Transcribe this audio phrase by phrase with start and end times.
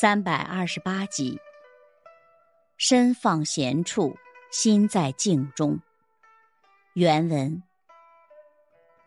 [0.00, 1.40] 三百二十八集。
[2.76, 4.16] 身放闲处，
[4.52, 5.80] 心在静中。
[6.92, 7.60] 原文：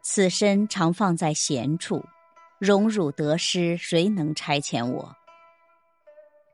[0.02, 2.04] 此身常放在闲处，
[2.60, 5.16] 荣辱得失，谁能差遣我？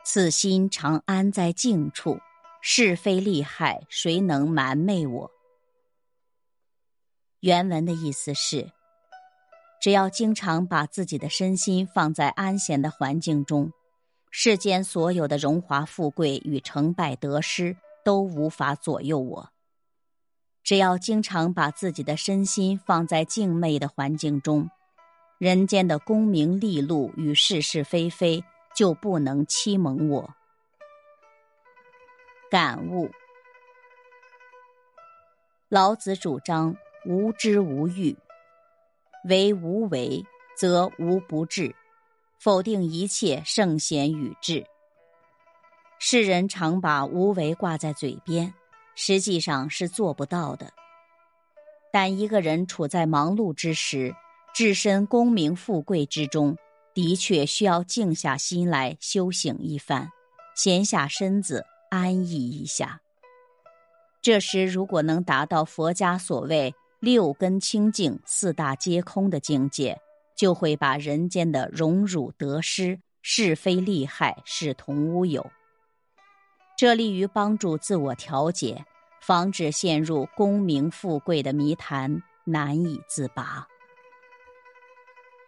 [0.05, 2.19] 此心常安在静处，
[2.61, 5.31] 是非利害，谁能瞒昧我？
[7.39, 8.71] 原文的意思是。
[9.81, 13.71] 只要经常把自己的身心放在安闲的环境中，
[14.29, 19.49] 世间所有的荣华富贵与成败得失都无法左右我。
[20.63, 24.69] 只要经常把自己的身心放在静昧的环境中，
[25.37, 28.43] 人间的功名利禄与是是非非
[28.75, 30.35] 就不能欺蒙我。
[32.51, 33.09] 感悟：
[35.69, 36.75] 老子主张
[37.05, 38.17] 无知无欲。
[39.23, 40.25] 为无为，
[40.55, 41.73] 则无不治；
[42.39, 44.65] 否定一切圣贤与智。
[45.99, 48.53] 世人常把无为挂在嘴边，
[48.95, 50.71] 实际上是做不到的。
[51.91, 54.15] 但一个人处在忙碌之时，
[54.53, 56.55] 置身功名富贵之中，
[56.93, 60.09] 的确需要静下心来修行一番，
[60.55, 63.01] 闲下身子安逸一下。
[64.21, 66.73] 这时，如果能达到佛家所谓。
[66.99, 70.01] 六根清净，四大皆空的境界，
[70.37, 75.51] 就会把人间的荣辱得失、是非利害视同乌有。
[76.77, 78.85] 这利于帮助自我调节，
[79.19, 83.67] 防止陷入功名富贵的泥潭，难以自拔。